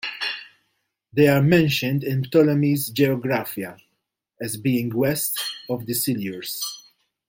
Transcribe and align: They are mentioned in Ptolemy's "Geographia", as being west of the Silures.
They 1.13 1.27
are 1.27 1.43
mentioned 1.43 2.03
in 2.03 2.23
Ptolemy's 2.23 2.89
"Geographia", 2.89 3.77
as 4.41 4.57
being 4.57 4.89
west 4.95 5.39
of 5.69 5.85
the 5.85 5.93
Silures. 5.93 6.59